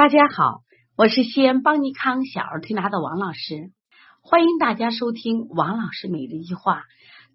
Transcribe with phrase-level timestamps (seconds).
[0.00, 0.62] 大家好，
[0.96, 3.70] 我是西安邦尼康小儿推拿的王老师，
[4.22, 6.84] 欢迎大家收听王老师每日一句话。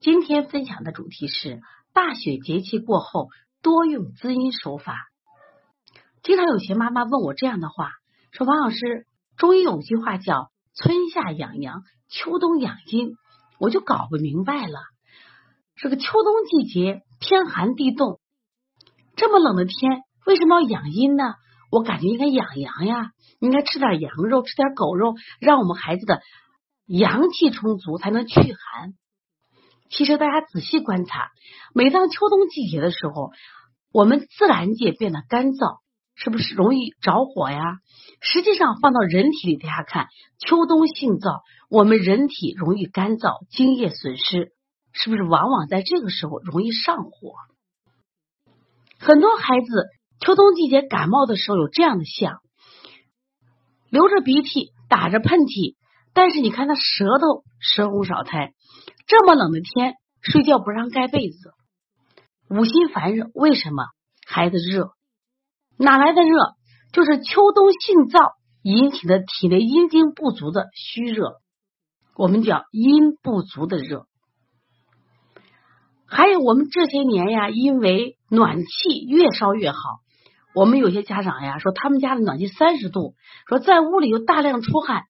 [0.01, 1.62] 今天分享的主题是
[1.93, 3.29] 大雪节气过后
[3.62, 4.97] 多用滋阴手法。
[6.23, 7.91] 经常有些妈妈问我这样的话，
[8.31, 9.05] 说王老师，
[9.37, 13.11] 中医有句话叫春夏养阳，秋冬养阴，
[13.59, 14.79] 我就搞不明白了。
[15.75, 18.20] 这个秋冬季节天寒地冻，
[19.16, 21.35] 这么冷的天，为什么要养阴呢？
[21.76, 26.21] 我感觉应该养阳呀，应该吃点羊肉，吃点狗肉，让我们孩子的
[26.85, 28.93] 阳气充足，才能驱寒。
[29.89, 31.31] 其实大家仔细观察，
[31.73, 33.31] 每当秋冬季节的时候，
[33.91, 35.79] 我们自然界变得干燥，
[36.15, 37.79] 是不是容易着火呀？
[38.21, 40.07] 实际上放到人体里，大家看，
[40.39, 44.53] 秋冬性燥，我们人体容易干燥，津液损失，
[44.93, 47.34] 是不是往往在这个时候容易上火？
[48.98, 49.89] 很多孩子。
[50.25, 52.39] 秋冬季节感冒的时候有这样的象，
[53.91, 55.76] 流着鼻涕，打着喷嚏，
[56.15, 58.55] 但是你看他舌头舌红少苔。
[59.05, 61.53] 这么冷的天，睡觉不让盖被子，
[62.49, 63.84] 五心烦热，为什么？
[64.26, 64.94] 孩子热，
[65.78, 66.56] 哪来的热？
[66.92, 68.31] 就是秋冬性燥
[68.64, 71.36] 引起的体内阴精不足的虚热，
[72.16, 74.08] 我们叫阴不足的热。
[76.08, 79.78] 还有我们这些年呀，因为暖气越烧越好。
[80.56, 83.16] 我们有些家长呀说，他们家的暖气三十度，
[83.48, 85.03] 说在屋里有大量出汗。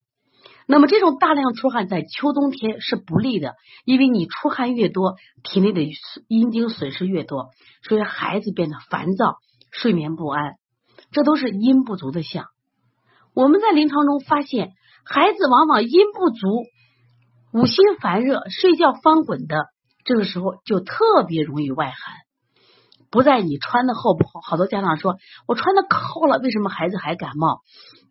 [0.68, 3.54] 那么这种大量出汗在秋冬天是不利的，
[3.86, 5.82] 因为你出汗越多，体内的
[6.28, 7.52] 阴精损失越多，
[7.84, 9.36] 所以孩子变得烦躁、
[9.72, 10.56] 睡眠不安，
[11.12, 12.48] 这都是阴不足的象。
[13.36, 14.72] 我们在临床中发现，
[15.06, 16.64] 孩子往往阴不足、
[17.54, 19.68] 五心烦热、睡觉翻滚的，
[20.06, 22.25] 这个时候就特别容易外寒。
[23.16, 25.16] 不在你穿的厚不厚，好多家长说
[25.48, 27.62] 我穿的可厚了，为什么孩子还感冒？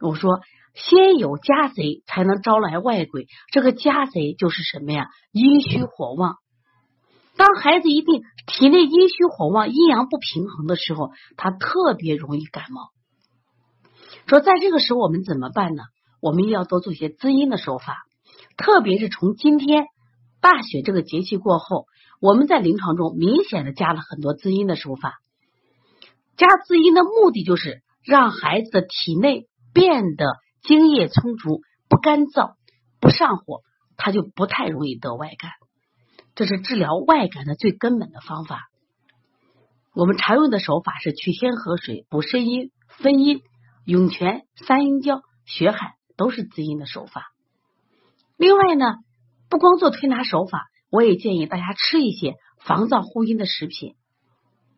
[0.00, 0.41] 我说
[0.72, 5.08] 先有家贼才能招来外鬼，这个家贼就是什么呀？
[5.30, 6.38] 阴虚火旺。
[7.37, 12.88] 当孩子一定体内阴虚火旺、阴阳不平衡的时候，他特别容易感冒。
[14.26, 15.82] 说在这个时候我们怎么办呢？
[16.22, 18.04] 我们要多做一些滋阴的手法，
[18.56, 19.84] 特别是从今天
[20.41, 21.84] 大雪这个节气过后。
[22.24, 25.18] 我们在临床中明显的加了很多滋阴的手法，
[26.38, 30.24] 加滋阴的目的就是让孩子的体内变得
[30.62, 32.54] 津液充足，不干燥，
[32.98, 33.60] 不上火，
[33.98, 35.50] 他就不太容易得外感。
[36.34, 38.70] 这是治疗外感的最根本的方法。
[39.92, 43.42] 我们常用的手法是取天河水、补肾阴、分阴、
[43.84, 47.26] 涌泉、三阴交、血海，都是滋阴的手法。
[48.38, 48.94] 另外呢，
[49.50, 50.70] 不光做推拿手法。
[50.94, 53.97] 我也建议大家吃一些防燥护阴的食品，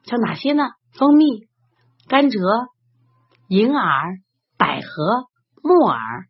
[0.05, 0.71] 像哪些呢？
[0.95, 1.43] 蜂蜜、
[2.09, 2.69] 甘蔗、
[3.49, 4.17] 银耳、
[4.57, 5.27] 百合、
[5.63, 6.25] 木耳。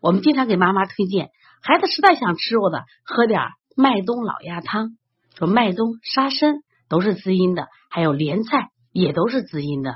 [0.00, 1.28] 我们经常给妈妈推荐，
[1.60, 3.42] 孩子实在想吃肉的，喝点
[3.76, 4.96] 麦冬老鸭汤。
[5.36, 9.94] 说麦冬沙参都是滋阴的，还有莲菜也都是滋阴的。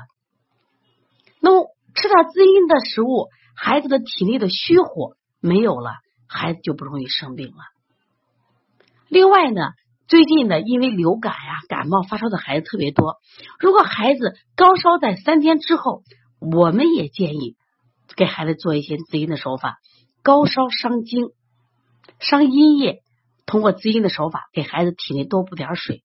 [1.39, 5.89] 那么吃点滋阴的食物，孩子的体内的虚火没有了，
[6.27, 7.72] 孩子就不容易生病了。
[9.13, 9.61] 另外呢，
[10.07, 13.17] 最近呢，因为流感呀、感冒发烧的孩子特别多。
[13.59, 16.01] 如果孩子高烧在三天之后，
[16.39, 17.55] 我们也建议
[18.15, 19.77] 给孩子做一些滋阴的手法。
[20.23, 21.27] 高烧伤精、
[22.17, 23.01] 伤阴液，
[23.45, 26.01] 通过滋阴的手法给孩子体内多补点水。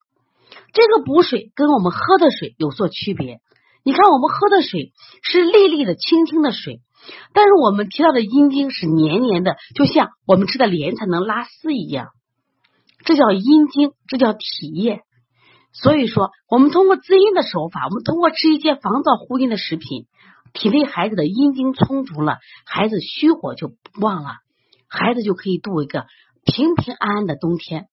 [0.74, 3.40] 这个补水跟我们喝的水有所区别。
[3.84, 4.92] 你看，我们喝的水
[5.22, 6.82] 是粒粒的、清清的水，
[7.32, 12.08] 但是我们提到的阴经是黏黏的，就像我们吃的莲才能拉丝一样。
[13.04, 15.02] 这叫阴经，这叫体液。
[15.72, 20.06] 所以说，我们通过滋阴的手法，我们通过吃一些防燥护阴的食品，
[20.52, 24.30] 体内孩子的阴经充足了，孩子虚火就旺了，
[24.88, 26.06] 孩子就可以度一个
[26.44, 27.86] 平平安安的冬天，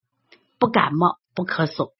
[0.57, 1.91] 不感冒不咳嗽。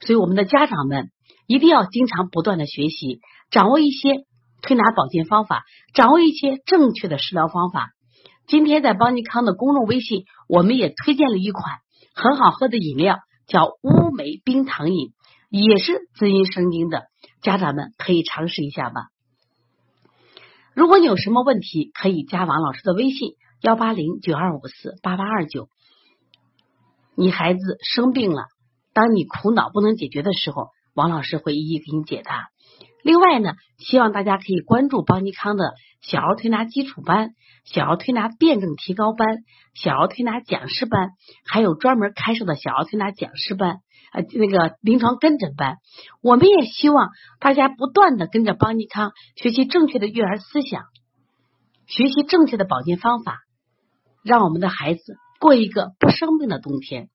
[0.00, 1.10] 所以，我们的家长们
[1.46, 4.24] 一定要经常不断的学习，掌握一些
[4.62, 7.90] 推拿保健方法，掌握一些正确的食疗方法。
[8.46, 11.78] 今天在邦尼康的公众微信，我们也推荐了一款。
[12.16, 15.12] 很好喝的饮料叫乌梅冰糖饮，
[15.50, 17.04] 也是滋阴生津的，
[17.42, 19.08] 家长们可以尝试一下吧。
[20.72, 25.68] 如果你有什么问题，可以加王老师的微信幺八零九二五四八八二九。
[27.14, 28.44] 你孩子生病了，
[28.94, 32.48] 当你苦恼不能解决的时候，王老师会一一给你解答。
[33.06, 39.44] 另外呢，希望大家可以关注邦尼康的小儿推拿基础班、小儿推拿辩证提高班、
[39.74, 41.10] 小儿推拿讲师班，
[41.44, 43.76] 还有专门开设的小儿推拿讲师班，
[44.12, 45.76] 呃，那个临床跟诊班。
[46.20, 50.82] 我们也希望大家不断的跟着邦尼康学习正确的育儿思想，
[51.86, 53.38] 学习正确的保健方法，
[54.24, 57.08] 让我们的孩子过一个不生病的冬天。